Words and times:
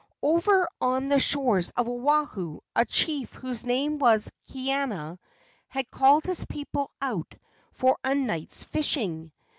Over 0.23 0.67
on 0.81 1.09
the 1.09 1.19
shores 1.19 1.69
of 1.77 1.87
Oahu 1.87 2.61
a 2.75 2.85
chief 2.85 3.33
whose 3.35 3.67
name 3.67 3.99
was 3.99 4.31
Kaena 4.49 5.19
had 5.67 5.91
called 5.91 6.23
his 6.23 6.43
people 6.43 6.89
out 7.03 7.35
for 7.71 7.99
a 8.03 8.15
night's 8.15 8.63
fishing. 8.63 9.31